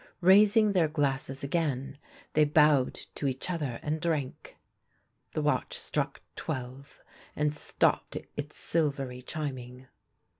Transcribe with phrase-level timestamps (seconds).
[0.21, 1.99] Raising their glasses again,
[2.33, 4.57] they bowed to each other and drank.
[5.33, 7.03] The watch struck twelve,
[7.35, 9.85] and stopped its silvery chiming.